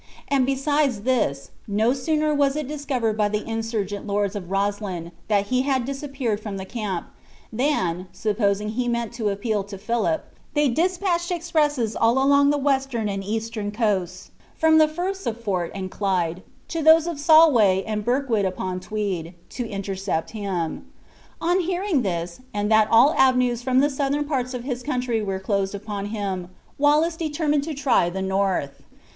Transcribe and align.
And 0.29 0.47
besides 0.47 1.01
this, 1.01 1.51
no 1.67 1.93
sooner 1.93 2.33
was 2.33 2.55
it 2.55 2.67
discovered 2.67 3.15
by 3.15 3.29
the 3.29 3.47
insurgent 3.47 4.07
lords 4.07 4.35
at 4.35 4.49
Roslyn 4.49 5.11
that 5.27 5.45
he 5.53 5.61
had 5.61 5.85
disappeared 5.85 6.39
from 6.39 6.57
the 6.57 6.65
camp, 6.65 7.05
than, 7.53 8.07
supposing 8.11 8.69
he 8.69 8.87
meant 8.87 9.13
to 9.13 9.29
appeal 9.29 9.63
to 9.65 9.77
Philip, 9.77 10.25
they 10.55 10.69
dispatched 10.69 11.29
expresses 11.29 11.95
all 11.95 12.13
along 12.17 12.49
the 12.49 12.57
western 12.57 13.07
and 13.09 13.23
eastern 13.23 13.69
coasts, 13.71 14.31
from 14.55 14.79
the 14.79 14.87
Friths 14.87 15.27
of 15.27 15.39
Forth 15.39 15.69
and 15.75 15.91
Clyde 15.91 16.41
to 16.69 16.81
those 16.81 17.05
of 17.05 17.19
Solway 17.19 17.83
and 17.85 18.03
Berwick 18.03 18.43
upon 18.43 18.79
Tweed, 18.79 19.35
to 19.51 19.69
intercept 19.69 20.31
him. 20.31 20.91
On 21.39 21.59
hearing 21.59 22.01
this, 22.01 22.39
and 22.55 22.71
that 22.71 22.87
all 22.89 23.13
avenues 23.19 23.61
from 23.61 23.81
the 23.81 23.89
southern 23.91 24.25
parts 24.25 24.55
of 24.55 24.63
his 24.63 24.81
country 24.81 25.21
were 25.21 25.37
closed 25.37 25.75
upon 25.75 26.07
him, 26.07 26.49
Wallace 26.79 27.15
determined 27.17 27.61
to 27.65 27.75
try 27.75 28.09
the 28.09 28.23
north. 28.23 28.81